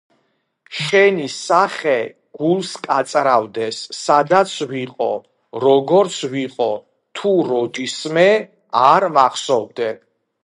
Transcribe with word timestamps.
შენი 0.75 1.25
სახე 1.33 1.97
გულს 2.37 2.71
კაწრავდეს, 2.87 3.81
სადაც 3.97 4.55
ვიყო, 4.71 5.09
როგორც 5.65 6.17
ვიყო, 6.33 6.69
თუ 7.19 7.35
როდისმე 7.51 8.27
არ 8.89 9.07
მახსოვდე 9.19 9.93